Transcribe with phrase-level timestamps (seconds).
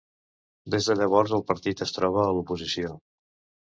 [0.75, 3.01] Des de llavors el partit es troba a l'oposició.